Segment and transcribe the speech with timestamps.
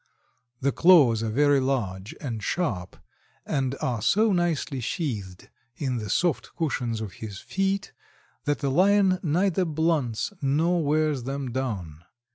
[0.61, 2.97] The claws are very large and sharp,
[3.45, 7.91] and are so nicely sheathed in the soft cushions of his feet
[8.45, 12.01] that the Lion neither blunts nor wears them down.